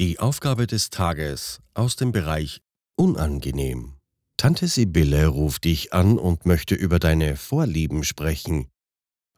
[0.00, 2.62] Die Aufgabe des Tages aus dem Bereich
[2.96, 3.92] Unangenehm.
[4.36, 8.66] Tante Sibylle ruft dich an und möchte über deine Vorlieben sprechen.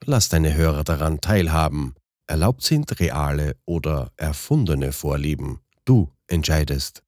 [0.06, 1.94] Lass deine Hörer daran teilhaben.
[2.26, 5.60] Erlaubt sind reale oder erfundene Vorlieben.
[5.84, 7.02] Du entscheidest.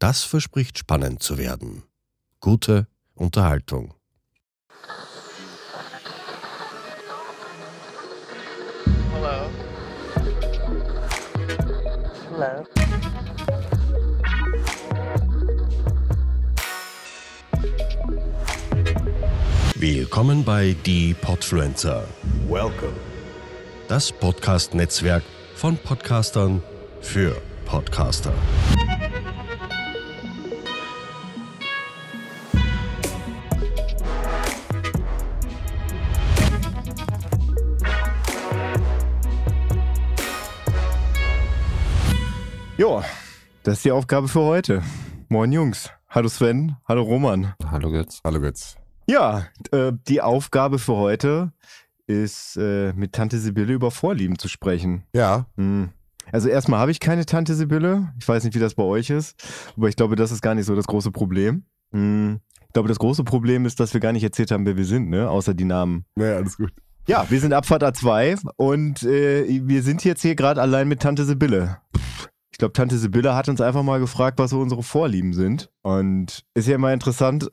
[0.00, 1.84] Das verspricht spannend zu werden.
[2.40, 3.94] Gute Unterhaltung.
[9.12, 9.48] Hello.
[12.40, 12.79] Hello.
[19.80, 22.06] Willkommen bei Die Podfluencer.
[22.50, 22.92] Welcome.
[23.88, 25.22] Das Podcast-Netzwerk
[25.54, 26.62] von Podcastern
[27.00, 28.34] für Podcaster.
[42.76, 43.02] Jo,
[43.62, 44.82] das ist die Aufgabe für heute.
[45.30, 45.88] Moin Jungs.
[46.10, 46.76] Hallo Sven.
[46.86, 47.54] Hallo Roman.
[47.70, 48.20] Hallo Götz.
[48.22, 48.79] Hallo Götz.
[49.10, 51.52] Ja, äh, die Aufgabe für heute
[52.06, 55.02] ist, äh, mit Tante Sibylle über Vorlieben zu sprechen.
[55.12, 55.90] Ja, Hm.
[56.32, 58.12] Also erstmal habe ich keine Tante Sibylle.
[58.20, 59.42] Ich weiß nicht, wie das bei euch ist,
[59.76, 61.64] aber ich glaube, das ist gar nicht so das große Problem.
[61.90, 62.38] Hm.
[62.68, 65.08] Ich glaube, das große Problem ist, dass wir gar nicht erzählt haben, wer wir sind,
[65.10, 65.28] ne?
[65.28, 66.04] Außer die Namen.
[66.14, 66.72] naja, alles gut.
[67.08, 71.24] Ja, wir sind Abfahrt A2 und äh, wir sind jetzt hier gerade allein mit Tante
[71.24, 71.78] Sibylle.
[72.52, 75.68] Ich glaube, Tante Sibylle hat uns einfach mal gefragt, was so unsere Vorlieben sind.
[75.82, 77.48] Und ist ja immer interessant,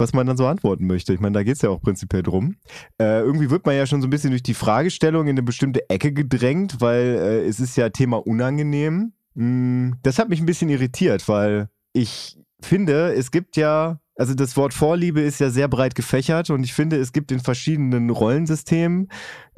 [0.00, 1.12] was man dann so antworten möchte.
[1.12, 2.56] Ich meine, da geht es ja auch prinzipiell drum.
[2.98, 5.88] Äh, irgendwie wird man ja schon so ein bisschen durch die Fragestellung in eine bestimmte
[5.88, 9.12] Ecke gedrängt, weil äh, es ist ja Thema unangenehm.
[9.34, 14.56] Mm, das hat mich ein bisschen irritiert, weil ich finde, es gibt ja, also das
[14.56, 19.08] Wort Vorliebe ist ja sehr breit gefächert und ich finde, es gibt in verschiedenen Rollensystemen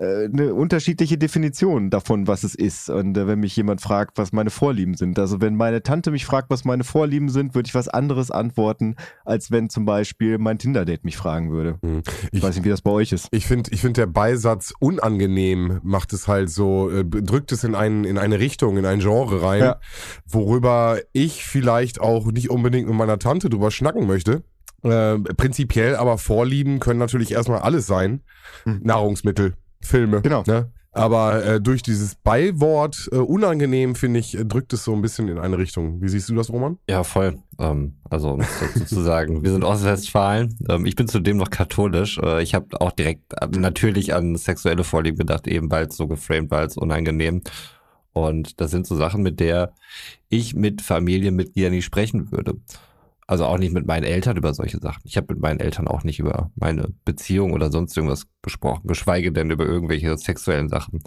[0.02, 2.90] äh, eine unterschiedliche Definition davon, was es ist.
[2.90, 6.26] Und äh, wenn mich jemand fragt, was meine Vorlieben sind, also wenn meine Tante mich
[6.26, 10.58] fragt, was meine Vorlieben sind, würde ich was anderes antworten, als wenn zum Beispiel mein
[10.58, 11.78] Tinder-Date mich fragen würde.
[11.82, 12.02] Hm.
[12.32, 13.28] Ich, Ich, weiß nicht, wie das bei euch ist.
[13.30, 17.74] ich finde, ich find, der Beisatz unangenehm macht es halt so, äh, drückt es in,
[17.74, 19.80] einen, in eine Richtung, in ein Genre rein, Ja.
[20.26, 24.42] worüber ich vielleicht auch nicht unbedingt mit meiner Tante drüber schnacken möchte.
[24.82, 28.22] Äh, prinzipiell, aber Vorlieben können natürlich erstmal alles sein.
[28.64, 28.80] Hm.
[28.82, 30.22] Nahrungsmittel, Filme.
[30.22, 30.42] Genau.
[30.46, 30.70] Ne?
[30.94, 35.28] Aber äh, durch dieses Beiwort äh, unangenehm, finde ich, äh, drückt es so ein bisschen
[35.28, 36.02] in eine Richtung.
[36.02, 36.76] Wie siehst du das, Roman?
[36.86, 37.38] Ja, voll.
[37.58, 40.54] Ähm, also um es dazu zu sagen, wir sind Ostwestfalen.
[40.68, 42.18] Ähm, ich bin zudem noch katholisch.
[42.18, 46.06] Äh, ich habe auch direkt an- natürlich an sexuelle Vorlieben gedacht, eben weil es so
[46.06, 47.40] geframed war als unangenehm.
[48.12, 49.72] Und das sind so Sachen, mit der
[50.28, 52.56] ich mit Familienmitgliedern nicht sprechen würde.
[53.32, 55.00] Also auch nicht mit meinen Eltern über solche Sachen.
[55.04, 59.32] Ich habe mit meinen Eltern auch nicht über meine Beziehung oder sonst irgendwas gesprochen, geschweige
[59.32, 61.02] denn über irgendwelche sexuellen Sachen.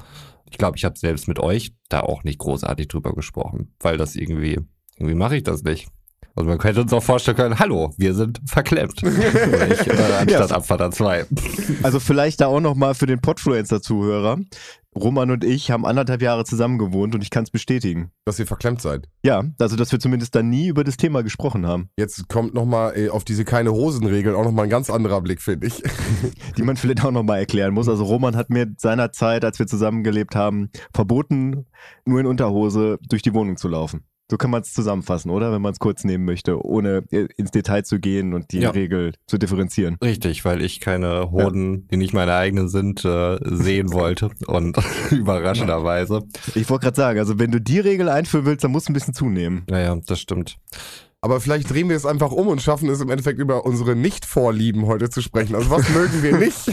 [0.49, 4.15] Ich glaube, ich habe selbst mit euch da auch nicht großartig drüber gesprochen, weil das
[4.15, 4.59] irgendwie,
[4.97, 5.87] irgendwie mache ich das nicht.
[6.35, 9.01] Also man könnte uns auch vorstellen können, hallo, wir sind verklemmt.
[9.03, 10.55] Ich, äh, anstatt Ja.
[10.55, 11.27] Abfahrt 2.
[11.83, 14.39] Also vielleicht da auch nochmal für den Podfluencer-Zuhörer.
[14.97, 18.11] Roman und ich haben anderthalb Jahre zusammen gewohnt und ich kann es bestätigen.
[18.25, 19.09] Dass ihr verklemmt seid.
[19.23, 21.89] Ja, also dass wir zumindest dann nie über das Thema gesprochen haben.
[21.97, 25.67] Jetzt kommt nochmal äh, auf diese keine Hosen-Regel auch nochmal ein ganz anderer Blick, finde
[25.67, 25.83] ich.
[26.57, 27.89] die man vielleicht auch nochmal erklären muss.
[27.89, 31.65] Also Roman hat mir seinerzeit, als wir zusammengelebt haben, verboten,
[32.05, 34.05] nur in Unterhose durch die Wohnung zu laufen.
[34.29, 35.51] So kann man es zusammenfassen, oder?
[35.51, 38.71] Wenn man es kurz nehmen möchte, ohne äh, ins Detail zu gehen und die Ja.
[38.71, 39.97] Regel zu differenzieren.
[40.03, 44.31] Richtig, weil ich keine Hoden, die nicht meine eigenen sind, äh, sehen wollte.
[44.47, 44.77] Und
[45.11, 46.23] überraschenderweise.
[46.55, 48.95] Ich wollte gerade sagen, also wenn du die Regel einführen willst, dann musst du ein
[48.95, 49.63] bisschen zunehmen.
[49.69, 50.57] Naja, das stimmt.
[51.21, 54.85] Aber vielleicht drehen wir es einfach um und schaffen es im Endeffekt über unsere Nicht-Vorlieben
[54.87, 55.55] heute zu sprechen.
[55.55, 56.65] Also was mögen wir nicht?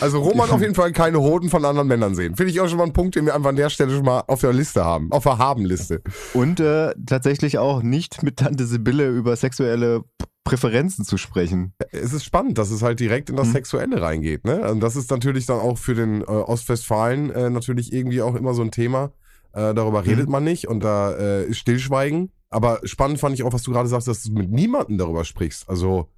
[0.00, 2.34] Also Roman auf jeden Fall keine Hoden von anderen Männern sehen.
[2.36, 4.24] Finde ich auch schon mal ein Punkt, den wir einfach an der Stelle schon mal
[4.26, 5.10] auf der Liste haben.
[5.12, 6.02] Auf der Haben-Liste.
[6.34, 10.02] Und äh, tatsächlich auch nicht mit Tante Sibylle über sexuelle
[10.44, 11.72] Präferenzen zu sprechen.
[11.92, 13.52] Es ist spannend, dass es halt direkt in das Mhm.
[13.52, 14.44] Sexuelle reingeht.
[14.44, 14.68] Ne?
[14.70, 18.54] Und das ist natürlich dann auch für den äh, Ostwestfalen äh, natürlich irgendwie auch immer
[18.54, 19.12] so ein Thema.
[19.52, 22.32] Äh, darüber redet man nicht und da äh, ist Stillschweigen.
[22.50, 25.68] Aber spannend fand ich auch, was du gerade sagst, dass du mit niemandem darüber sprichst.
[25.68, 26.08] Also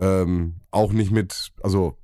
[0.00, 1.94] ähm, auch nicht mit, also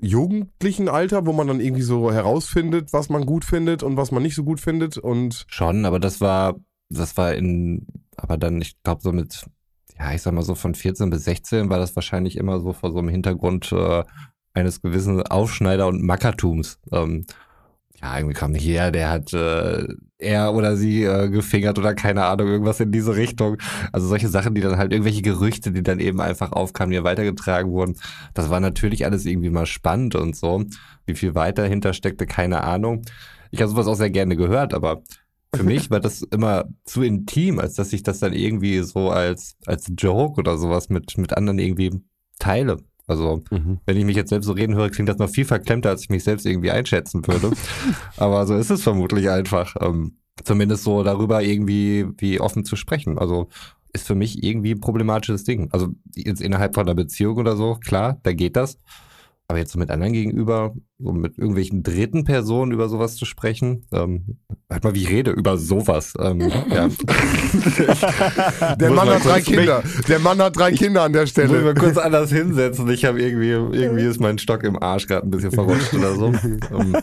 [0.00, 4.22] jugendlichen Alter, wo man dann irgendwie so herausfindet, was man gut findet und was man
[4.22, 4.96] nicht so gut findet.
[4.96, 6.56] Und Schon, aber das war,
[6.88, 7.86] das war in,
[8.16, 9.46] aber dann, ich glaube, so mit,
[9.98, 12.92] ja, ich sag mal so von 14 bis 16 war das wahrscheinlich immer so vor
[12.92, 14.04] so einem Hintergrund äh,
[14.54, 16.78] eines gewissen Aufschneider- und Mackertums.
[16.92, 17.26] Ähm,
[18.00, 22.48] ja, irgendwie kam hier, der hat äh, er oder sie äh, gefingert oder keine Ahnung,
[22.48, 23.56] irgendwas in diese Richtung.
[23.92, 27.70] Also solche Sachen, die dann halt irgendwelche Gerüchte, die dann eben einfach aufkamen, die weitergetragen
[27.70, 27.96] wurden.
[28.34, 30.64] Das war natürlich alles irgendwie mal spannend und so.
[31.06, 33.02] Wie viel weiter hinter steckte, keine Ahnung.
[33.50, 35.02] Ich habe sowas auch sehr gerne gehört, aber
[35.54, 39.56] für mich war das immer zu intim, als dass ich das dann irgendwie so als,
[39.66, 42.02] als Joke oder sowas mit, mit anderen irgendwie
[42.38, 42.78] teile.
[43.08, 43.78] Also, Mhm.
[43.86, 46.08] wenn ich mich jetzt selbst so reden höre, klingt das noch viel verklemmter, als ich
[46.10, 47.50] mich selbst irgendwie einschätzen würde.
[48.16, 49.74] Aber so ist es vermutlich einfach.
[49.80, 53.18] Ähm, zumindest so darüber irgendwie wie offen zu sprechen.
[53.18, 53.48] Also,
[53.92, 55.68] ist für mich irgendwie ein problematisches Ding.
[55.72, 58.78] Also, jetzt innerhalb von einer Beziehung oder so, klar, da geht das.
[59.50, 63.86] Aber jetzt so mit anderen gegenüber, so mit irgendwelchen dritten Personen über sowas zu sprechen,
[63.92, 64.36] ähm,
[64.68, 66.12] halt mal, wie ich rede über sowas.
[66.20, 66.40] Ähm,
[66.70, 66.88] ja.
[68.76, 69.82] Der Mann man hat drei Kinder.
[70.06, 71.62] Der Mann hat drei Kinder an der Ich muss Stelle.
[71.62, 72.90] mal kurz anders hinsetzen.
[72.90, 76.26] Ich habe irgendwie, irgendwie ist mein Stock im Arsch gerade ein bisschen verrutscht oder so.
[76.26, 76.96] Ähm,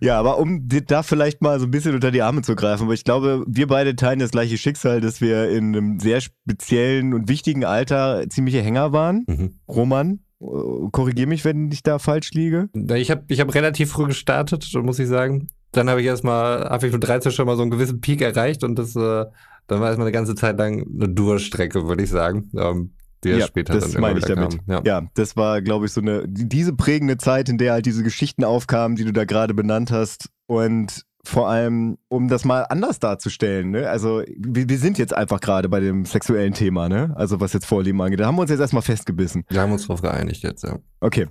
[0.00, 2.86] Ja, aber um dir da vielleicht mal so ein bisschen unter die Arme zu greifen,
[2.86, 7.14] weil ich glaube, wir beide teilen das gleiche Schicksal, dass wir in einem sehr speziellen
[7.14, 9.24] und wichtigen Alter ziemliche Hänger waren.
[9.26, 9.54] mhm.
[9.68, 10.44] Roman, äh,
[10.92, 12.68] korrigier mich, wenn ich da falsch liege.
[12.94, 15.48] Ich habe ich hab relativ früh gestartet, muss ich sagen.
[15.72, 18.64] Dann habe ich erstmal, habe ich mit 13 schon mal so einen gewissen Peak erreicht
[18.64, 19.26] und das, äh,
[19.66, 22.50] dann war erstmal eine ganze Zeit lang eine Durststrecke, würde ich sagen.
[22.56, 22.92] Ähm,
[23.24, 24.58] die ja, später das dann meine ich damit.
[24.68, 24.80] Ja.
[24.84, 28.02] Ja, das war, glaube ich, so eine, die- diese prägende Zeit, in der halt diese
[28.04, 30.28] Geschichten aufkamen, die du da gerade benannt hast.
[30.46, 33.88] Und vor allem, um das mal anders darzustellen, ne?
[33.88, 37.12] Also, wir, wir sind jetzt einfach gerade bei dem sexuellen Thema, ne?
[37.16, 38.20] Also, was jetzt Vorlieben angeht.
[38.20, 39.44] Da haben wir uns jetzt erstmal festgebissen.
[39.48, 40.78] Wir haben uns drauf geeinigt jetzt, ja.
[41.00, 41.26] Okay.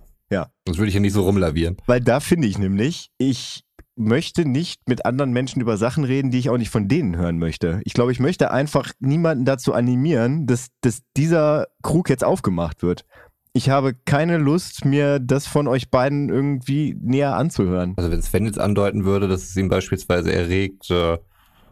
[0.66, 1.78] Sonst würde ich hier nicht so rumlavieren.
[1.86, 3.64] Weil da finde ich nämlich, ich
[3.96, 7.40] möchte nicht mit anderen Menschen über Sachen reden, die ich auch nicht von denen hören
[7.40, 7.82] möchte.
[7.84, 13.06] Ich glaube, ich möchte einfach niemanden dazu animieren, dass, dass dieser Krug jetzt aufgemacht wird.
[13.58, 17.96] Ich habe keine Lust, mir das von euch beiden irgendwie näher anzuhören.
[17.98, 21.18] Also wenn Sven jetzt andeuten würde, dass es ihn beispielsweise erregt, äh,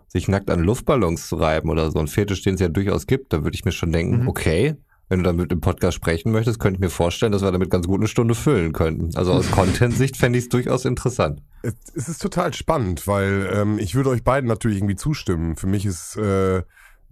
[0.07, 3.33] sich nackt an Luftballons zu reiben oder so ein Fetisch, den es ja durchaus gibt,
[3.33, 4.27] dann würde ich mir schon denken, Mhm.
[4.27, 4.75] okay,
[5.09, 7.85] wenn du damit im Podcast sprechen möchtest, könnte ich mir vorstellen, dass wir damit ganz
[7.85, 9.15] gut eine Stunde füllen könnten.
[9.15, 11.43] Also aus Content-Sicht fände ich es durchaus interessant.
[11.61, 15.55] Es, es ist total spannend, weil ähm, ich würde euch beiden natürlich irgendwie zustimmen.
[15.55, 16.63] Für mich ist, äh,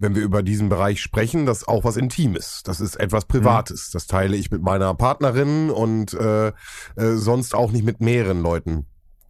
[0.03, 2.61] wenn wir über diesen Bereich sprechen, das auch was Intimes.
[2.63, 3.89] Das ist etwas Privates.
[3.89, 6.53] Das teile ich mit meiner Partnerin und äh, äh,
[7.15, 8.85] sonst auch nicht mit mehreren Leuten.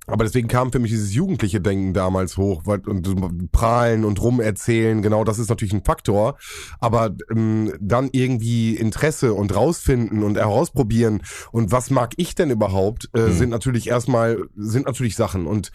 [0.06, 5.02] Aber deswegen kam für mich dieses jugendliche Denken damals hoch weil, und prahlen und rumerzählen,
[5.02, 6.38] genau das ist natürlich ein Faktor.
[6.82, 11.22] Aber ähm, dann irgendwie Interesse und rausfinden und herausprobieren
[11.54, 13.32] und was mag ich denn überhaupt, äh, Mhm.
[13.32, 15.46] sind natürlich erstmal, sind natürlich Sachen.
[15.48, 15.72] Und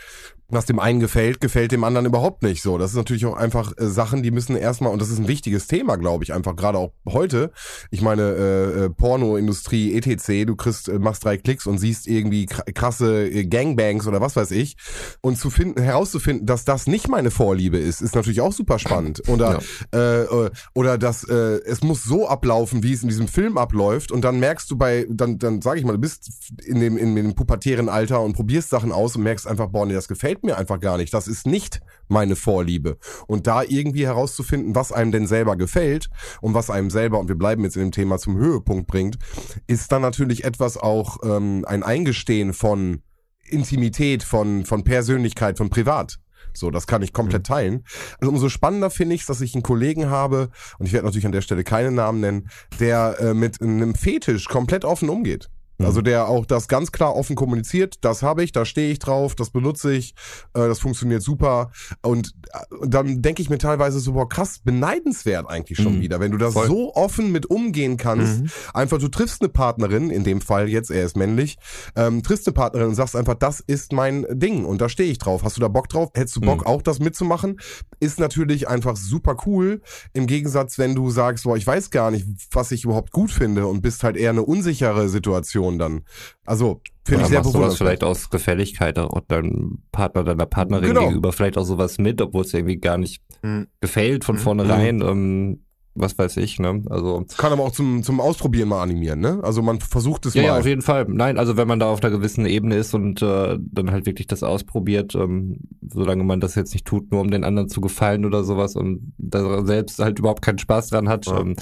[0.50, 2.78] was dem einen gefällt, gefällt dem anderen überhaupt nicht so.
[2.78, 5.66] Das ist natürlich auch einfach äh, Sachen, die müssen erstmal, und das ist ein wichtiges
[5.66, 7.52] Thema, glaube ich, einfach gerade auch heute.
[7.90, 12.46] Ich meine, äh, äh, Pornoindustrie, etc., du kriegst, äh, machst drei Klicks und siehst irgendwie
[12.46, 14.76] kr- krasse äh, Gangbangs oder was weiß ich.
[15.20, 19.28] Und zu finden, herauszufinden, dass das nicht meine Vorliebe ist, ist natürlich auch super spannend.
[19.28, 19.60] Oder,
[19.94, 24.10] äh, äh, oder dass äh, es muss so ablaufen, wie es in diesem Film abläuft.
[24.10, 26.30] Und dann merkst du bei, dann, dann sag ich mal, du bist
[26.64, 29.92] in dem, in dem pubertären Alter und probierst Sachen aus und merkst einfach, boah, nee,
[29.92, 31.12] das gefällt mir einfach gar nicht.
[31.14, 32.98] Das ist nicht meine Vorliebe.
[33.26, 36.08] Und da irgendwie herauszufinden, was einem denn selber gefällt
[36.40, 39.18] und was einem selber, und wir bleiben jetzt in dem Thema zum Höhepunkt bringt,
[39.66, 43.02] ist dann natürlich etwas auch ähm, ein Eingestehen von
[43.44, 46.18] Intimität, von, von Persönlichkeit, von Privat.
[46.52, 47.84] So, das kann ich komplett teilen.
[48.20, 51.26] Also umso spannender finde ich es, dass ich einen Kollegen habe, und ich werde natürlich
[51.26, 52.50] an der Stelle keine Namen nennen,
[52.80, 55.50] der äh, mit einem Fetisch komplett offen umgeht.
[55.80, 59.36] Also der auch das ganz klar offen kommuniziert, das habe ich, da stehe ich drauf,
[59.36, 60.14] das benutze ich,
[60.54, 61.70] äh, das funktioniert super.
[62.02, 62.58] Und äh,
[62.88, 66.00] dann denke ich mir teilweise so, boah, krass, beneidenswert eigentlich schon Mhm.
[66.00, 66.66] wieder, wenn du da Voll.
[66.66, 68.40] so offen mit umgehen kannst.
[68.42, 68.50] Mhm.
[68.74, 71.58] Einfach, du triffst eine Partnerin, in dem Fall jetzt, er ist männlich,
[71.94, 75.18] ähm, triffst eine Partnerin und sagst einfach, das ist mein Ding und da stehe ich
[75.18, 75.44] drauf.
[75.44, 76.10] Hast du da Bock drauf?
[76.14, 76.66] Hättest du Bock, Mhm.
[76.66, 77.60] auch das mitzumachen?
[78.00, 79.80] Ist natürlich einfach super cool.
[80.12, 83.66] Im Gegensatz, wenn du sagst, boah, ich weiß gar nicht, was ich überhaupt gut finde
[83.66, 86.04] und bist halt eher eine unsichere Situation dann.
[86.46, 87.76] Also, finde ich sehr machst du bewundernswert.
[87.88, 91.00] vielleicht aus Gefälligkeit auch deinem Partner, deiner Partnerin Genau.
[91.08, 93.66] gegenüber vielleicht auch sowas mit, obwohl es irgendwie gar nicht Mhm.
[93.80, 94.40] gefällt von Mhm.
[94.40, 95.00] vornherein.
[95.02, 95.64] Ähm,
[96.00, 96.82] was weiß ich, ne?
[96.90, 99.40] Also Kann aber auch zum, zum Ausprobieren mal animieren, ne?
[99.42, 100.48] Also man versucht es Ja, mal.
[100.48, 101.06] ja, auf jeden Fall.
[101.08, 104.28] Nein, also wenn man da auf einer gewissen Ebene ist und äh, dann halt wirklich
[104.28, 105.58] das ausprobiert, ähm,
[105.90, 109.12] solange man das jetzt nicht tut, nur um den anderen zu gefallen oder sowas und
[109.18, 111.40] da selbst halt überhaupt keinen Spaß dran hat, Ja.
[111.40, 111.56] ähm,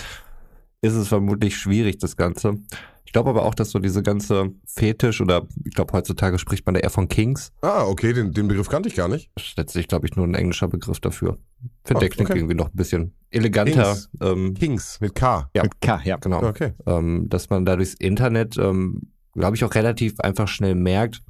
[0.83, 2.57] ist es vermutlich schwierig, das Ganze.
[3.17, 6.75] Ich glaube aber auch, dass so diese ganze Fetisch oder ich glaube heutzutage spricht man
[6.75, 7.51] da eher von Kings.
[7.63, 9.31] ah, okay, den, den Begriff kannte ich gar nicht.
[9.35, 11.39] Das ist letztlich, glaube ich, nur ein englischer Begriff dafür.
[11.83, 12.39] Finde Ah, der klingt okay.
[12.39, 13.95] irgendwie noch ein bisschen eleganter.
[13.95, 14.11] Kings.
[14.21, 15.49] Ähm, Kings mit K.
[15.57, 15.63] Ja.
[15.63, 16.17] Mit K, ja.
[16.19, 16.43] genau.
[16.43, 16.75] Okay.
[16.85, 21.23] ähm, dass man da durchs Internet, ähm, glaube ich, auch relativ einfach schnell merkt,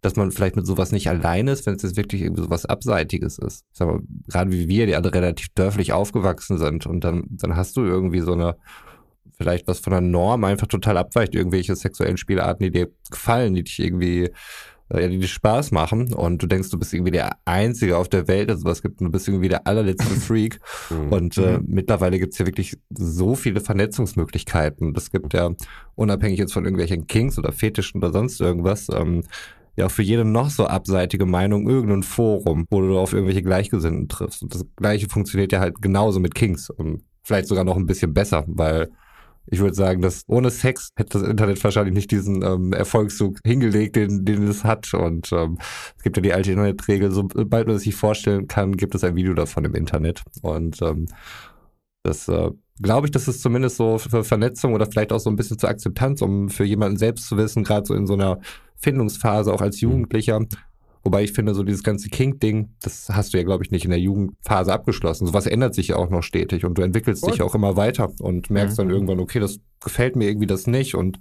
[0.00, 3.38] dass man vielleicht mit sowas nicht allein ist, wenn es jetzt wirklich irgendwie sowas Abseitiges
[3.38, 3.64] ist.
[3.70, 7.54] Ich sag mal, gerade wie wir, die alle relativ dörflich aufgewachsen sind und dann, dann
[7.54, 8.56] hast du irgendwie so eine,
[9.40, 13.62] vielleicht was von der Norm einfach total abweicht, irgendwelche sexuellen Spielarten, die dir gefallen, die
[13.64, 14.30] dich irgendwie
[14.90, 18.26] äh, die dir Spaß machen und du denkst, du bist irgendwie der Einzige auf der
[18.26, 21.12] Welt, also was gibt, du bist irgendwie der allerletzte Freak Mhm.
[21.12, 24.94] und äh, mittlerweile gibt's ja wirklich so viele Vernetzungsmöglichkeiten.
[24.94, 25.50] Das gibt ja
[25.94, 29.24] unabhängig jetzt von irgendwelchen Kings oder Fetischen oder sonst irgendwas, ähm,
[29.76, 34.08] ja auch für jede noch so abseitige Meinung irgendein Forum, wo du auf irgendwelche Gleichgesinnten
[34.08, 34.42] triffst.
[34.42, 38.12] Und das gleiche funktioniert ja halt genauso mit Kings und vielleicht sogar noch ein bisschen
[38.12, 38.88] besser, weil
[39.50, 43.96] ich würde sagen, dass ohne Sex hätte das Internet wahrscheinlich nicht diesen ähm, Erfolgszug hingelegt,
[43.96, 44.92] den, den es hat.
[44.94, 45.58] Und ähm,
[45.96, 49.16] es gibt ja die alte Internetregel, sobald man es sich vorstellen kann, gibt es ein
[49.16, 50.22] Video davon im Internet.
[50.42, 51.06] Und ähm,
[52.02, 52.50] das äh,
[52.80, 55.68] glaube ich, das ist zumindest so für Vernetzung oder vielleicht auch so ein bisschen zur
[55.68, 58.40] Akzeptanz, um für jemanden selbst zu wissen, gerade so in so einer
[58.76, 60.40] Findungsphase, auch als Jugendlicher.
[61.04, 63.90] Wobei ich finde, so dieses ganze Kink-Ding, das hast du ja, glaube ich, nicht in
[63.90, 65.26] der Jugendphase abgeschlossen.
[65.26, 67.46] Sowas ändert sich ja auch noch stetig und du entwickelst dich Voll.
[67.46, 71.18] auch immer weiter und merkst dann irgendwann, okay, das gefällt mir irgendwie das nicht und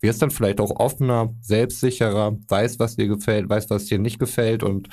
[0.00, 4.62] wirst dann vielleicht auch offener, selbstsicherer, weiß, was dir gefällt, weiß, was dir nicht gefällt
[4.62, 4.88] und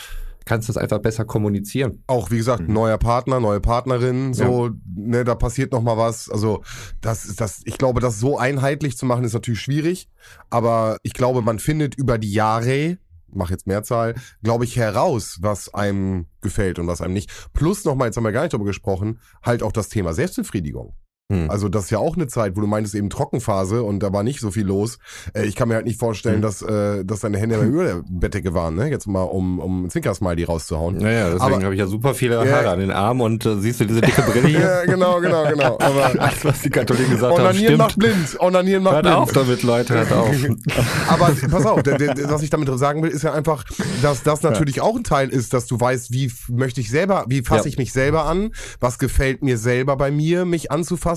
[0.45, 2.03] kannst das einfach besser kommunizieren.
[2.05, 2.73] Auch wie gesagt, Mhm.
[2.73, 6.29] neuer Partner, neue Partnerin, so, ne, da passiert noch mal was.
[6.29, 6.61] Also,
[7.01, 10.07] das ist das, ich glaube, das so einheitlich zu machen, ist natürlich schwierig.
[10.51, 12.97] Aber ich glaube, man findet über die Jahre,
[13.35, 17.31] mach jetzt Mehrzahl, glaube ich, heraus, was einem gefällt und was einem nicht.
[17.53, 20.95] Plus nochmal, jetzt haben wir gar nicht darüber gesprochen, halt auch das Thema Selbstbefriedigung.
[21.31, 21.49] Hm.
[21.49, 24.21] Also das ist ja auch eine Zeit, wo du meintest eben Trockenphase und da war
[24.21, 24.99] nicht so viel los.
[25.33, 26.41] Äh, ich kann mir halt nicht vorstellen, Mhm.
[26.43, 28.89] dass, äh, dass deine Hände über der Bettdecke waren, ne?
[28.91, 30.97] Jetzt mal, um, um Zwinkersmiley rauszuhauen.
[30.97, 32.51] Naja, deswegen habe ich ja super viele Ja.
[32.57, 34.59] Haare an den Armen und äh, siehst du diese dicke Brille hier?
[34.65, 35.77] Ja, genau, genau, genau.
[35.79, 37.77] Aber Alles, was die Katholiken gesagt haben, Onanieren stimmt.
[37.79, 38.39] macht blind.
[38.39, 39.17] Onanieren macht Hört blind.
[39.17, 40.29] auf damit, Leute, hört auf.
[41.07, 43.63] Aber pass auf, der, der, was ich damit sagen will, ist ja einfach,
[44.03, 47.41] dass das natürlich auch ein Teil ist, dass du weißt, wie möchte ich selber, wie
[47.41, 47.69] fasse Ja.
[47.69, 51.14] ich mich selber an, was gefällt mir selber bei mir, mich anzufassen.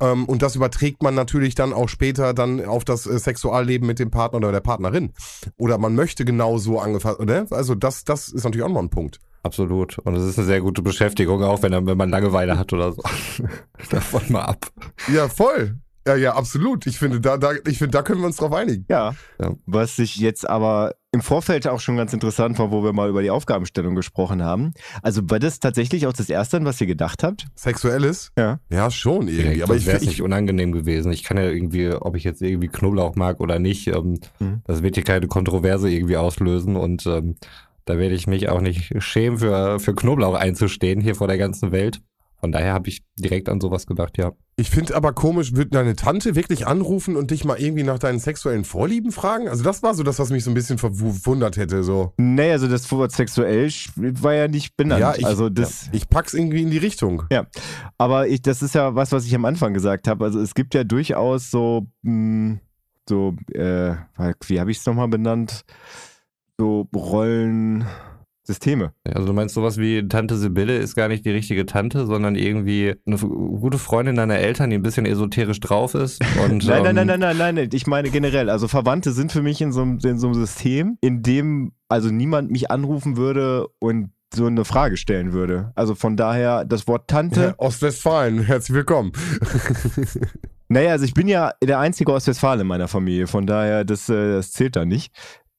[0.00, 3.98] Ähm, und das überträgt man natürlich dann auch später dann auf das äh, Sexualleben mit
[3.98, 5.12] dem Partner oder der Partnerin.
[5.56, 7.46] Oder man möchte genau so angefasst, oder?
[7.50, 9.20] Also das, das ist natürlich auch nochmal ein Punkt.
[9.42, 9.98] Absolut.
[10.00, 13.02] Und es ist eine sehr gute Beschäftigung, auch wenn, wenn man Langeweile hat oder so.
[13.90, 14.66] Davon mal ab.
[15.12, 15.78] Ja, voll.
[16.06, 16.86] Ja, ja, absolut.
[16.86, 18.84] Ich finde, da, da, ich finde, da können wir uns drauf einigen.
[18.88, 19.14] Ja.
[19.40, 19.54] Ja.
[19.66, 23.22] Was sich jetzt aber im Vorfeld auch schon ganz interessant war, wo wir mal über
[23.22, 24.72] die Aufgabenstellung gesprochen haben.
[25.02, 27.46] Also war das tatsächlich auch das Erste, an was ihr gedacht habt?
[27.56, 28.32] Sexuelles?
[28.38, 28.60] Ja.
[28.70, 29.36] Ja, schon irgendwie.
[29.42, 31.10] Direkt, aber ich, wäre es ich, nicht unangenehm gewesen.
[31.12, 34.60] Ich kann ja irgendwie, ob ich jetzt irgendwie Knoblauch mag oder nicht, ähm, Mhm.
[34.66, 37.36] das wird hier keine Kontroverse irgendwie auslösen und ähm,
[37.86, 41.72] da werde ich mich auch nicht schämen, für, für Knoblauch einzustehen hier vor der ganzen
[41.72, 42.00] Welt.
[42.38, 44.32] Von daher habe ich direkt an sowas gedacht, ja.
[44.58, 48.18] Ich finde aber komisch, wird deine Tante wirklich anrufen und dich mal irgendwie nach deinen
[48.18, 49.48] sexuellen Vorlieben fragen?
[49.48, 51.82] Also das war so das, was mich so ein bisschen verwundert hätte.
[51.82, 55.00] So, Nee, also das Wort sexuell war ja nicht benannt.
[55.00, 57.24] Ja, ich- also das, ich pack's irgendwie in die Richtung.
[57.98, 60.24] aber ich, das ist ja was, was ich am Anfang gesagt habe.
[60.24, 62.58] Also es gibt ja durchaus so, mh,
[63.08, 63.94] so, äh,
[64.46, 65.64] wie habe ich es nochmal benannt?
[66.58, 66.88] So
[68.48, 68.92] Rollensysteme.
[69.04, 72.94] Also du meinst sowas wie Tante Sibylle ist gar nicht die richtige Tante, sondern irgendwie
[73.06, 76.22] eine gute Freundin deiner Eltern, die ein bisschen esoterisch drauf ist.
[76.44, 77.68] Und, Nein, nein, ähm, nein, nein, nein, nein, nein.
[77.72, 78.48] Ich meine generell.
[78.50, 82.10] Also Verwandte sind für mich in so, einem- in so einem System, in dem also
[82.10, 85.72] niemand mich anrufen würde und so eine Frage stellen würde.
[85.76, 87.54] Also von daher das Wort Tante.
[87.58, 89.12] Ostwestfalen, herzlich willkommen.
[90.68, 93.28] Naja, also ich bin ja der einzige aus Westfalen in meiner Familie.
[93.28, 95.14] Von daher, das, äh, das zählt da nicht.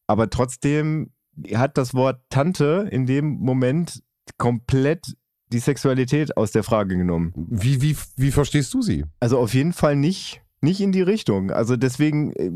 [0.06, 1.12] Aber trotzdem
[1.54, 4.04] hat das Wort Tante in dem Moment
[4.38, 5.16] komplett
[5.52, 7.34] die Sexualität aus der Frage genommen.
[7.36, 9.06] Wie, wie, wie verstehst du sie?
[9.20, 11.52] Also auf jeden Fall nicht, nicht in die Richtung.
[11.52, 12.52] Also deswegen, äh,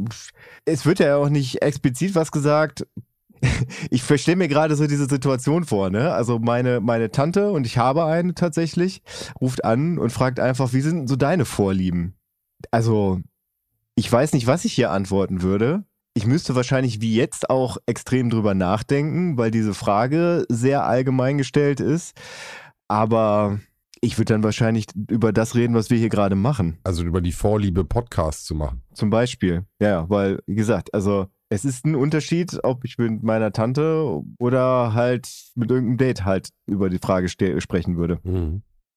[0.65, 2.87] es wird ja auch nicht explizit was gesagt.
[3.89, 6.13] Ich verstehe mir gerade so diese Situation vor, ne?
[6.13, 9.01] Also meine, meine Tante, und ich habe eine tatsächlich,
[9.41, 12.13] ruft an und fragt einfach, wie sind so deine Vorlieben?
[12.69, 13.19] Also,
[13.95, 15.85] ich weiß nicht, was ich hier antworten würde.
[16.13, 21.79] Ich müsste wahrscheinlich wie jetzt auch extrem drüber nachdenken, weil diese Frage sehr allgemein gestellt
[21.79, 22.15] ist.
[22.89, 23.59] Aber
[24.01, 26.79] ich würde dann wahrscheinlich über das reden, was wir hier gerade machen.
[26.83, 28.81] Also über die Vorliebe, Podcasts zu machen.
[28.93, 29.65] Zum Beispiel.
[29.79, 34.93] Ja, weil, wie gesagt, also es ist ein Unterschied, ob ich mit meiner Tante oder
[34.93, 38.19] halt mit irgendeinem Date halt über die Frage sprechen würde.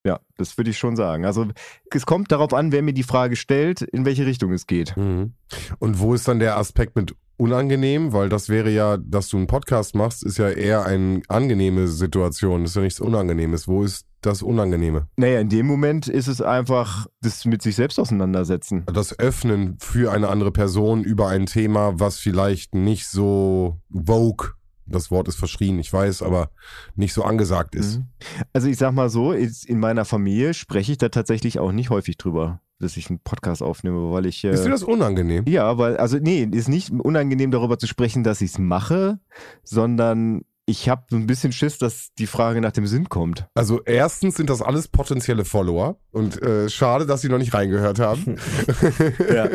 [0.07, 1.25] Ja, das würde ich schon sagen.
[1.25, 1.47] Also
[1.91, 4.95] es kommt darauf an, wer mir die Frage stellt, in welche Richtung es geht.
[4.97, 5.33] Mhm.
[5.79, 8.13] Und wo ist dann der Aspekt mit unangenehm?
[8.13, 12.63] Weil das wäre ja, dass du einen Podcast machst, ist ja eher eine angenehme Situation.
[12.63, 13.67] Das ist ja nichts Unangenehmes.
[13.67, 15.09] Wo ist das Unangenehme?
[15.17, 18.85] Naja, in dem Moment ist es einfach das mit sich selbst auseinandersetzen.
[18.93, 24.51] Das Öffnen für eine andere Person über ein Thema, was vielleicht nicht so vogue,
[24.87, 26.50] das Wort ist verschrien, ich weiß, aber
[26.95, 27.99] nicht so angesagt ist.
[27.99, 28.07] Mhm.
[28.53, 32.17] Also ich sag mal so, in meiner Familie spreche ich da tatsächlich auch nicht häufig
[32.19, 32.61] drüber.
[32.81, 34.45] dass ich einen Podcast aufnehme, weil ich.
[34.45, 35.45] Äh, Ist dir das unangenehm?
[35.47, 39.21] ja, weil, also nee, ist nicht unangenehm darüber zu sprechen, dass ich es mache,
[39.62, 43.47] sondern ich habe so ein bisschen Schiss, dass die Frage nach dem Sinn kommt.
[43.54, 47.99] Also erstens sind das alles potenzielle Follower und äh, schade, dass sie noch nicht reingehört
[47.99, 48.37] haben.
[49.35, 49.49] Ja.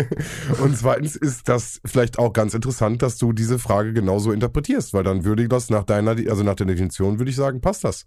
[0.61, 5.03] Und zweitens ist das vielleicht auch ganz interessant, dass du diese Frage genauso interpretierst, weil
[5.03, 8.05] dann würde das nach deiner, also nach der Definition würde ich sagen, passt das.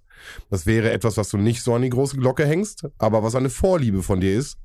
[0.51, 3.51] Das wäre etwas, was du nicht so an die große Glocke hängst, aber was eine
[3.51, 4.59] Vorliebe von dir ist.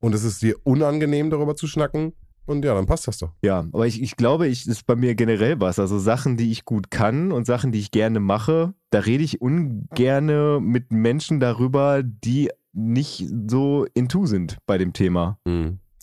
[0.00, 2.12] Und es ist dir unangenehm, darüber zu schnacken.
[2.46, 3.32] Und ja, dann passt das doch.
[3.42, 5.78] Ja, aber ich, ich glaube, ich ist bei mir generell was.
[5.78, 9.40] Also Sachen, die ich gut kann und Sachen, die ich gerne mache, da rede ich
[9.40, 15.38] ungerne mit Menschen darüber, die nicht so into sind bei dem Thema.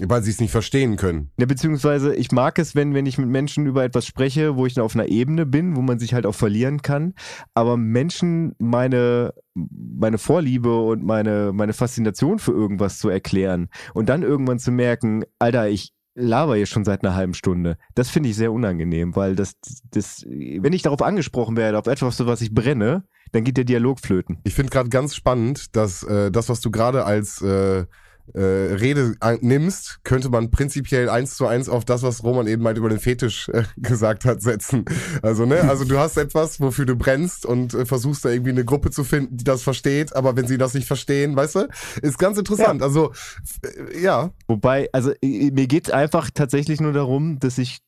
[0.01, 1.29] Weil sie es nicht verstehen können.
[1.39, 4.73] Ja, beziehungsweise ich mag es, wenn, wenn ich mit Menschen über etwas spreche, wo ich
[4.73, 7.13] dann auf einer Ebene bin, wo man sich halt auch verlieren kann.
[7.53, 14.23] Aber Menschen meine, meine Vorliebe und meine, meine Faszination für irgendwas zu erklären und dann
[14.23, 17.77] irgendwann zu merken, Alter, ich laber hier schon seit einer halben Stunde.
[17.95, 19.55] Das finde ich sehr unangenehm, weil das,
[19.91, 23.63] das, wenn ich darauf angesprochen werde, auf etwas, für was ich brenne, dann geht der
[23.63, 24.39] Dialog flöten.
[24.43, 27.85] Ich finde gerade ganz spannend, dass äh, das, was du gerade als äh,
[28.33, 32.65] äh, Rede ein- nimmst, könnte man prinzipiell eins zu eins auf das, was Roman eben
[32.65, 34.85] halt über den Fetisch äh, gesagt hat, setzen.
[35.21, 38.65] Also, ne, also du hast etwas, wofür du brennst und äh, versuchst da irgendwie eine
[38.65, 41.67] Gruppe zu finden, die das versteht, aber wenn sie das nicht verstehen, weißt du,
[42.01, 42.81] ist ganz interessant.
[42.81, 43.59] Also, f-
[43.91, 47.79] äh, ja, Wobei, also äh, mir geht es einfach tatsächlich nur darum, dass ich,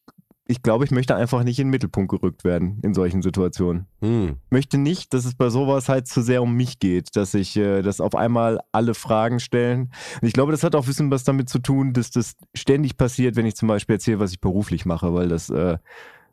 [0.47, 3.87] ich glaube, ich möchte einfach nicht in den Mittelpunkt gerückt werden in solchen Situationen.
[4.01, 4.35] hm.
[4.49, 7.81] möchte nicht, dass es bei sowas halt zu sehr um mich geht, dass ich, äh,
[7.81, 9.91] dass auf einmal alle Fragen stellen.
[10.21, 12.95] Und ich glaube, das hat auch ein bisschen was damit zu tun, dass das ständig
[12.95, 15.77] passiert, wenn ich zum Beispiel erzähle, was ich beruflich mache, weil das äh,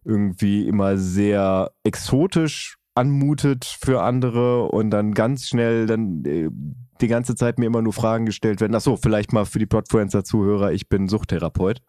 [0.04, 6.50] irgendwie immer sehr exotisch anmutet für andere und dann ganz schnell dann äh,
[7.00, 8.74] die ganze Zeit mir immer nur Fragen gestellt werden.
[8.74, 11.80] Ach so, vielleicht mal für die Podfluencer-Zuhörer, ich bin Suchttherapeut.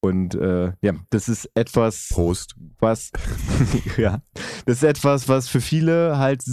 [0.00, 2.54] Und äh, ja, das ist etwas, Prost.
[2.78, 3.10] was,
[3.96, 4.20] ja,
[4.64, 6.44] das ist etwas, was für viele halt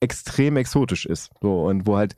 [0.00, 1.30] extrem exotisch ist.
[1.42, 2.16] So, und wo halt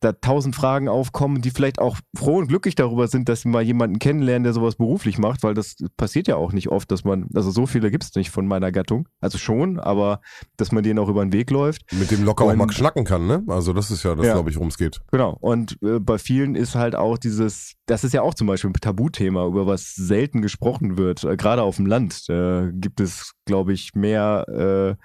[0.00, 3.62] da tausend Fragen aufkommen, die vielleicht auch froh und glücklich darüber sind, dass sie mal
[3.62, 7.28] jemanden kennenlernen, der sowas beruflich macht, weil das passiert ja auch nicht oft, dass man,
[7.34, 9.08] also so viele gibt es nicht von meiner Gattung.
[9.20, 10.20] Also schon, aber
[10.56, 11.82] dass man denen auch über den Weg läuft.
[11.92, 13.42] Mit dem locker auch Und- mal schnacken kann, ne?
[13.48, 14.32] Also das ist ja das, Ja.
[14.34, 15.00] glaube ich, worum es geht.
[15.12, 15.36] Genau.
[15.40, 18.74] Und äh, bei vielen ist halt auch dieses, das ist ja auch zum Beispiel ein
[18.74, 21.24] Tabuthema, über was selten gesprochen wird.
[21.24, 24.46] Äh, Gerade auf dem Land äh, gibt es, glaube ich, mehr,
[24.98, 25.04] äh,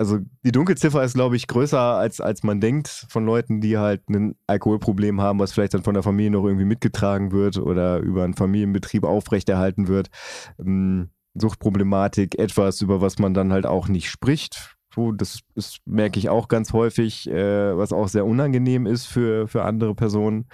[0.00, 4.08] also die Dunkelziffer ist, glaube ich, größer als, als man denkt von Leuten, die halt
[4.08, 8.24] ein Alkoholproblem haben, was vielleicht dann von der Familie noch irgendwie mitgetragen wird oder über
[8.24, 10.08] einen Familienbetrieb aufrechterhalten wird.
[10.58, 14.74] Ähm, Suchtproblematik, etwas, über was man dann halt auch nicht spricht.
[14.94, 19.48] So, das ist, merke ich auch ganz häufig, äh, was auch sehr unangenehm ist für,
[19.48, 20.46] für andere Personen.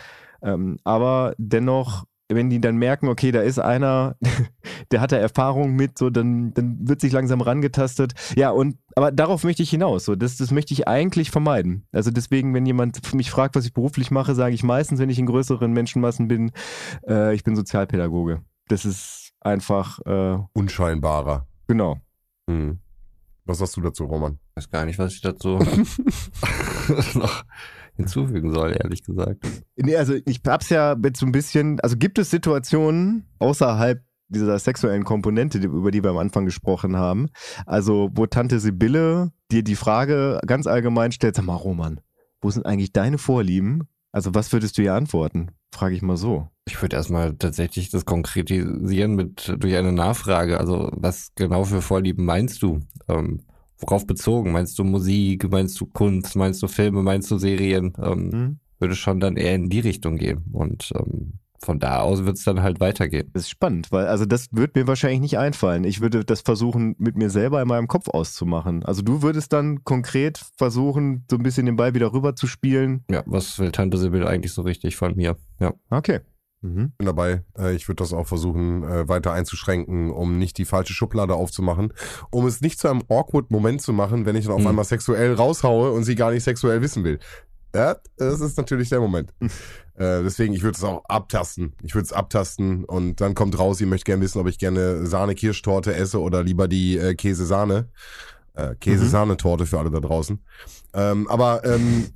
[0.42, 4.16] Ähm, aber dennoch, wenn die dann merken, okay, da ist einer,
[4.92, 8.14] der hat da Erfahrung mit, so, dann, dann wird sich langsam rangetastet.
[8.36, 10.04] Ja, und aber darauf möchte ich hinaus.
[10.04, 11.86] So, das, das möchte ich eigentlich vermeiden.
[11.92, 15.18] Also deswegen, wenn jemand mich fragt, was ich beruflich mache, sage ich meistens, wenn ich
[15.18, 16.52] in größeren Menschenmassen bin,
[17.06, 18.42] äh, ich bin Sozialpädagoge.
[18.68, 21.46] Das ist einfach, äh, Unscheinbarer.
[21.66, 22.00] genau.
[22.48, 22.78] Hm.
[23.44, 24.38] Was sagst du dazu, Roman?
[24.50, 25.58] Ich weiß gar nicht, was ich dazu
[27.14, 27.44] noch
[27.96, 29.46] hinzufügen soll, ehrlich gesagt.
[29.76, 34.58] Nee, also ich hab's ja mit so ein bisschen, also gibt es Situationen außerhalb dieser
[34.58, 37.28] sexuellen Komponente, über die wir am Anfang gesprochen haben,
[37.64, 42.00] also wo Tante Sibylle dir die Frage ganz allgemein stellt, sag mal Roman,
[42.40, 43.88] wo sind eigentlich deine Vorlieben?
[44.12, 45.50] Also was würdest du ihr antworten?
[45.72, 46.48] Frage ich mal so.
[46.66, 50.58] Ich würde erstmal tatsächlich das konkretisieren mit durch eine Nachfrage.
[50.58, 52.80] Also, was genau für Vorlieben meinst du?
[53.08, 53.42] Ähm,
[53.78, 54.52] worauf bezogen?
[54.52, 55.48] Meinst du Musik?
[55.50, 56.34] Meinst du Kunst?
[56.34, 57.02] Meinst du Filme?
[57.02, 57.92] Meinst du Serien?
[58.02, 58.58] Ähm, Hm?
[58.78, 60.44] würde schon dann eher in die Richtung gehen.
[60.52, 63.30] Und ähm, von da aus wird es dann halt weitergehen.
[63.32, 65.84] Das ist spannend, weil also das wird mir wahrscheinlich nicht einfallen.
[65.84, 68.84] Ich würde das versuchen, mit mir selber in meinem Kopf auszumachen.
[68.84, 73.04] Also du würdest dann konkret versuchen, so ein bisschen den Ball wieder rüber zu spielen.
[73.10, 75.36] Ja, was will Tante Sibyl eigentlich so richtig von mir?
[75.60, 75.72] Ja.
[75.90, 76.20] Okay.
[76.62, 76.92] Mhm.
[76.96, 77.44] bin dabei.
[77.58, 81.92] Äh, Ich würde das auch versuchen, äh, weiter einzuschränken, um nicht die falsche Schublade aufzumachen,
[82.30, 84.68] um es nicht zu einem awkward Moment zu machen, wenn ich dann auf Mhm.
[84.68, 87.18] einmal sexuell raushaue und sie gar nicht sexuell wissen will.
[87.74, 89.34] Ja, das ist natürlich der Moment.
[89.96, 91.72] äh, deswegen, ich würde es auch abtasten.
[91.82, 95.06] Ich würde es abtasten und dann kommt raus, ihr möchtet gerne wissen, ob ich gerne
[95.06, 97.88] Sahne-Kirschtorte esse oder lieber die äh, Käse-Sahne.
[98.54, 100.38] Äh, Käse-Sahne-Torte für alle da draußen.
[100.92, 102.08] Ähm, aber ähm,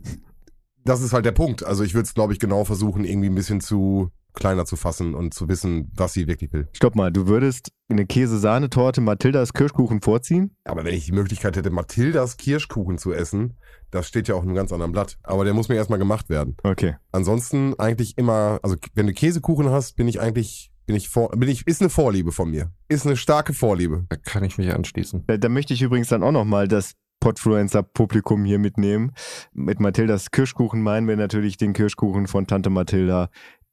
[0.84, 1.64] das ist halt der Punkt.
[1.64, 5.14] Also ich würde es, glaube ich, genau versuchen, irgendwie ein bisschen zu kleiner zu fassen
[5.14, 6.68] und zu wissen, was sie wirklich will.
[6.72, 10.56] Stopp mal, du würdest eine Käse-Sahnetorte Mathildas Kirschkuchen vorziehen?
[10.64, 13.54] Aber wenn ich die Möglichkeit hätte, Mathildas Kirschkuchen zu essen,
[13.90, 15.18] das steht ja auf einem ganz anderen Blatt.
[15.22, 16.56] Aber der muss mir erstmal gemacht werden.
[16.62, 16.96] Okay.
[17.12, 21.48] Ansonsten eigentlich immer, also wenn du Käsekuchen hast, bin ich eigentlich, bin ich vor, bin
[21.48, 22.70] ich, ist eine Vorliebe von mir.
[22.88, 24.06] Ist eine starke Vorliebe.
[24.08, 25.24] Da kann ich mich anschließen.
[25.26, 29.12] Da, da möchte ich übrigens dann auch nochmal das Podfluencer-Publikum hier mitnehmen.
[29.52, 33.28] Mit Mathildas Kirschkuchen meinen wir natürlich den Kirschkuchen von Tante Mathilda,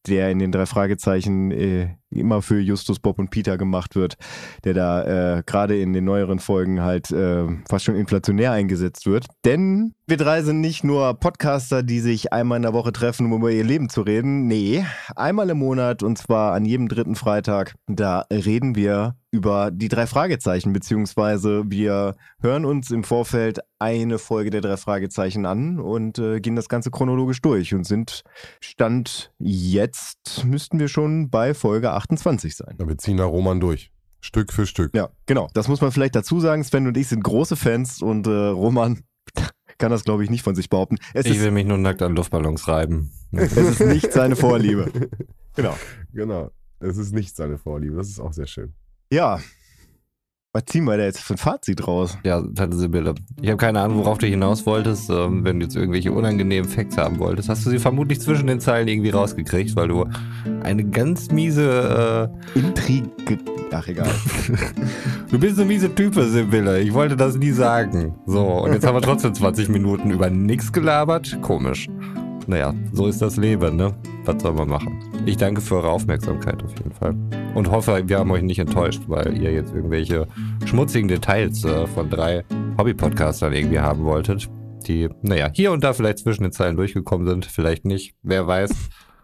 [0.08, 4.16] der in den drei Fragezeichen äh, immer für Justus, Bob und Peter gemacht wird,
[4.64, 9.28] der da äh, gerade in den neueren Folgen halt äh, fast schon inflationär eingesetzt wird.
[9.46, 13.34] Denn wir drei sind nicht nur Podcaster, die sich einmal in der Woche treffen, um
[13.40, 14.48] über ihr Leben zu reden.
[14.48, 19.90] Nee, einmal im Monat und zwar an jedem dritten Freitag, da reden wir über die
[19.90, 26.18] drei Fragezeichen, beziehungsweise wir hören uns im Vorfeld eine Folge der drei Fragezeichen an und
[26.18, 28.24] äh, gehen das Ganze chronologisch durch und sind
[28.60, 32.76] Stand jetzt, müssten wir schon bei Folge 28 sein.
[32.80, 33.92] Ja, wir ziehen da Roman durch.
[34.20, 34.96] Stück für Stück.
[34.96, 35.48] Ja, genau.
[35.54, 36.64] Das muss man vielleicht dazu sagen.
[36.64, 39.02] Sven und ich sind große Fans und äh, Roman
[39.78, 40.98] kann das, glaube ich, nicht von sich behaupten.
[41.14, 43.12] Es, Ich ist, will mich nur nackt an Luftballons reiben.
[43.32, 44.92] es ist nicht seine Vorliebe.
[45.56, 45.76] Genau.
[46.14, 46.52] Genau.
[46.80, 47.96] Es ist nicht seine Vorliebe.
[47.96, 48.76] Das ist auch sehr schön.
[49.12, 49.40] Ja.
[50.58, 52.18] Was ziehen wir da jetzt für ein Fazit raus?
[52.24, 53.14] Ja, Tante Sibylle.
[53.40, 55.08] Ich habe keine Ahnung, worauf du hinaus wolltest.
[55.08, 58.60] Ähm, wenn du jetzt irgendwelche unangenehmen Facts haben wolltest, hast du sie vermutlich zwischen den
[58.60, 60.06] Zeilen irgendwie rausgekriegt, weil du
[60.64, 63.08] eine ganz miese, Intrige.
[63.72, 64.08] Ach, egal.
[64.08, 64.58] äh,
[65.30, 66.82] du bist eine miese Type, Sibylle.
[66.82, 68.16] Ich wollte das nie sagen.
[68.26, 71.38] So, und jetzt haben wir trotzdem 20 Minuten über nichts gelabert.
[71.44, 71.88] Komisch.
[72.48, 73.94] Naja, so ist das Leben, ne?
[74.26, 74.98] Was soll man machen?
[75.28, 77.14] Ich danke für eure Aufmerksamkeit auf jeden Fall.
[77.58, 80.28] Und hoffe, wir haben euch nicht enttäuscht, weil ihr jetzt irgendwelche
[80.66, 82.46] schmutzigen Details äh, von drei
[82.78, 84.48] Hobby-Podcastern irgendwie haben wolltet,
[84.88, 88.70] die, naja, hier und da vielleicht zwischen den Zeilen durchgekommen sind, vielleicht nicht, wer weiß.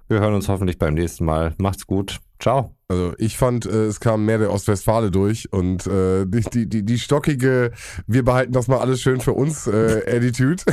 [0.08, 1.54] Wir hören uns hoffentlich beim nächsten Mal.
[1.60, 2.22] Macht's gut.
[2.39, 2.76] Ciao.
[2.88, 6.98] Also ich fand, äh, es kam mehr der Ostwestfale durch und äh, die, die, die,
[6.98, 7.72] stockige,
[8.08, 10.63] wir behalten das mal alles schön für uns, äh, Attitude.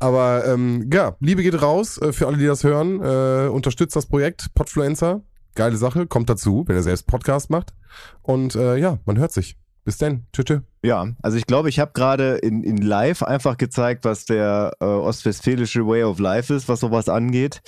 [0.00, 3.00] Aber ähm, ja, Liebe geht raus äh, für alle, die das hören.
[3.00, 5.22] Äh, unterstützt das Projekt Podfluencer.
[5.58, 7.74] Geile Sache, kommt dazu, wenn er selbst Podcast macht.
[8.22, 9.56] Und äh, ja, man hört sich.
[9.84, 10.26] Bis dann.
[10.32, 10.44] Tschüss.
[10.44, 10.60] tschüss.
[10.84, 14.84] Ja, also ich glaube, ich habe gerade in, in live einfach gezeigt, was der äh,
[14.84, 17.60] ostwestfälische Way of Life ist, was sowas angeht.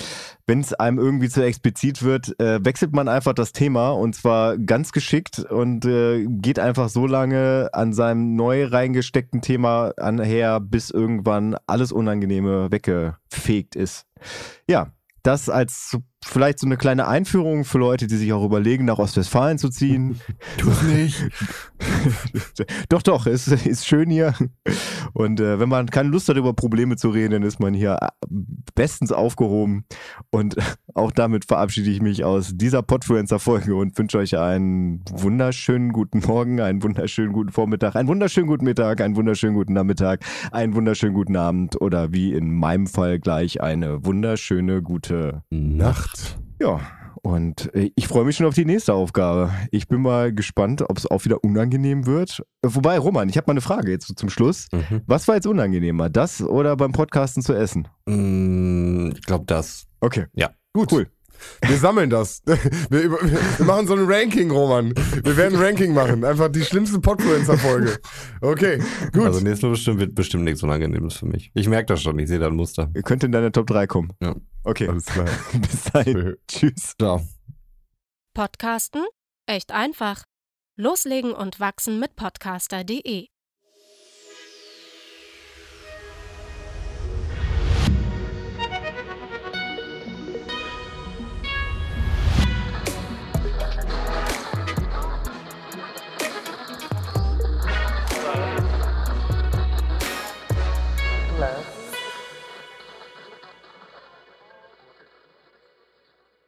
[0.46, 4.56] Wenn es einem irgendwie zu explizit wird, äh, wechselt man einfach das Thema und zwar
[4.56, 10.90] ganz geschickt und äh, geht einfach so lange an seinem neu reingesteckten Thema anher, bis
[10.90, 14.06] irgendwann alles Unangenehme weggefegt ist.
[14.68, 14.92] Ja,
[15.24, 19.58] das als vielleicht so eine kleine Einführung für Leute, die sich auch überlegen, nach Ostwestfalen
[19.58, 20.20] zu ziehen.
[20.58, 21.28] Tu's nicht.
[22.88, 24.34] doch, doch, es ist schön hier.
[25.12, 27.98] Und äh, wenn man keine Lust hat, über Probleme zu reden, dann ist man hier
[28.00, 28.08] äh,
[28.74, 29.84] bestens aufgehoben.
[30.30, 30.56] Und
[30.94, 36.60] auch damit verabschiede ich mich aus dieser Podfluencer-Folge und wünsche euch einen wunderschönen guten Morgen,
[36.60, 40.20] einen wunderschönen guten Vormittag, einen wunderschönen guten Mittag, einen wunderschönen guten Nachmittag,
[40.52, 46.09] einen wunderschönen guten Abend oder wie in meinem Fall gleich eine wunderschöne gute Nacht.
[46.60, 46.80] Ja,
[47.22, 49.50] und äh, ich freue mich schon auf die nächste Aufgabe.
[49.70, 52.40] Ich bin mal gespannt, ob es auch wieder unangenehm wird.
[52.62, 54.68] Äh, Wobei, Roman, ich habe mal eine Frage jetzt zum Schluss.
[54.72, 55.02] Mhm.
[55.06, 57.88] Was war jetzt unangenehmer, das oder beim Podcasten zu essen?
[58.06, 59.86] Mm, Ich glaube das.
[60.00, 60.26] Okay.
[60.34, 60.50] Ja.
[60.72, 60.90] Gut.
[60.92, 61.08] Cool.
[61.66, 62.42] Wir sammeln das.
[62.90, 64.94] Wir, über, wir machen so ein Ranking, Roman.
[65.22, 66.24] Wir werden ein Ranking machen.
[66.24, 67.98] Einfach die schlimmste Podfluencer-Folge.
[68.40, 69.24] Okay, gut.
[69.24, 71.50] Also nächstes Mal bestimmt, wird bestimmt nichts Unangenehmes für mich.
[71.54, 72.90] Ich merke das schon, ich sehe da ein Muster.
[72.94, 74.12] Ihr könnt in deine Top 3 kommen.
[74.20, 74.34] Ja.
[74.64, 74.88] Okay.
[74.88, 75.26] Alles klar.
[75.52, 76.36] Bis dahin.
[76.48, 76.94] Tschüss.
[76.98, 77.22] Ciao.
[78.34, 79.04] Podcasten?
[79.46, 80.24] Echt einfach.
[80.76, 83.26] Loslegen und wachsen mit podcaster.de